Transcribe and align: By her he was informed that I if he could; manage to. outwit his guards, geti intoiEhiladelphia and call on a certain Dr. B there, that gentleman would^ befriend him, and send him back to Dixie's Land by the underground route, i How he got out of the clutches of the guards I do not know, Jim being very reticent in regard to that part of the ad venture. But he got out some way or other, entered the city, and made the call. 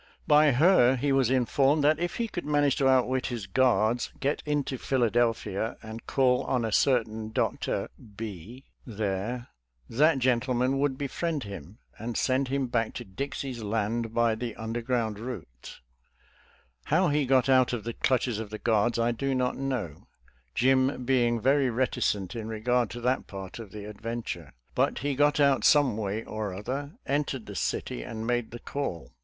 By 0.25 0.51
her 0.53 0.95
he 0.95 1.11
was 1.11 1.29
informed 1.29 1.83
that 1.83 1.99
I 1.99 2.01
if 2.01 2.15
he 2.15 2.27
could; 2.27 2.43
manage 2.43 2.77
to. 2.77 2.87
outwit 2.89 3.27
his 3.27 3.45
guards, 3.45 4.11
geti 4.19 4.41
intoiEhiladelphia 4.47 5.77
and 5.83 6.07
call 6.07 6.43
on 6.45 6.65
a 6.65 6.71
certain 6.71 7.31
Dr. 7.31 7.87
B 8.17 8.63
there, 8.83 9.49
that 9.87 10.17
gentleman 10.17 10.79
would^ 10.79 10.97
befriend 10.97 11.43
him, 11.43 11.77
and 11.99 12.17
send 12.17 12.47
him 12.47 12.65
back 12.65 12.95
to 12.95 13.05
Dixie's 13.05 13.61
Land 13.61 14.11
by 14.11 14.33
the 14.33 14.55
underground 14.55 15.19
route, 15.19 15.81
i 16.87 16.89
How 16.89 17.09
he 17.09 17.27
got 17.27 17.47
out 17.47 17.71
of 17.71 17.83
the 17.83 17.93
clutches 17.93 18.39
of 18.39 18.49
the 18.49 18.57
guards 18.57 18.97
I 18.97 19.11
do 19.11 19.35
not 19.35 19.55
know, 19.55 20.07
Jim 20.55 21.05
being 21.05 21.39
very 21.39 21.69
reticent 21.69 22.35
in 22.35 22.47
regard 22.47 22.89
to 22.89 23.01
that 23.01 23.27
part 23.27 23.59
of 23.59 23.69
the 23.71 23.85
ad 23.85 24.01
venture. 24.01 24.53
But 24.73 24.97
he 25.05 25.13
got 25.13 25.39
out 25.39 25.63
some 25.63 25.95
way 25.95 26.23
or 26.23 26.55
other, 26.55 26.93
entered 27.05 27.45
the 27.45 27.53
city, 27.53 28.01
and 28.01 28.25
made 28.25 28.49
the 28.49 28.57
call. 28.57 29.13